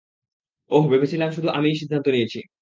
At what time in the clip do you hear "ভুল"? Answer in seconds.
1.71-1.79